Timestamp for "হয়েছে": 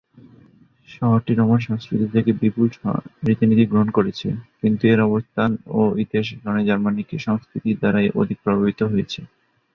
8.91-9.19